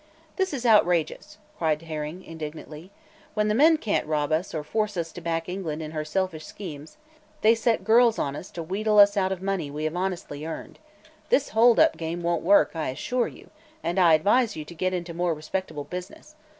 [0.35, 2.89] "This is outrageous!" cried Herring indignantly.
[3.35, 6.43] "When the men can't rob us, or force us to back England in her selfish
[6.43, 6.97] schemes,
[7.41, 10.79] they set girls on us to wheedle us out of money we have honestly earned.
[11.29, 13.51] This hold up game won't work, I assure you,
[13.83, 16.33] and I advise you to get into more respectable business.